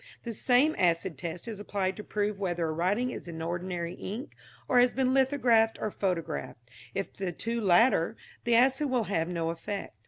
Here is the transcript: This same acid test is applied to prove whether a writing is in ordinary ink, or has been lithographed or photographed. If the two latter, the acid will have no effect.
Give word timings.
This 0.23 0.41
same 0.41 0.73
acid 0.79 1.15
test 1.15 1.47
is 1.47 1.59
applied 1.59 1.95
to 1.97 2.03
prove 2.03 2.39
whether 2.39 2.65
a 2.65 2.71
writing 2.71 3.11
is 3.11 3.27
in 3.27 3.39
ordinary 3.39 3.93
ink, 3.93 4.33
or 4.67 4.79
has 4.79 4.93
been 4.95 5.13
lithographed 5.13 5.77
or 5.79 5.91
photographed. 5.91 6.71
If 6.95 7.13
the 7.13 7.31
two 7.31 7.61
latter, 7.61 8.17
the 8.43 8.55
acid 8.55 8.89
will 8.89 9.03
have 9.03 9.27
no 9.27 9.51
effect. 9.51 9.93